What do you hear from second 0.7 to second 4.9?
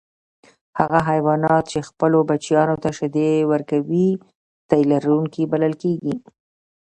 هغه حیوانات چې خپلو بچیانو ته شیدې ورکوي تی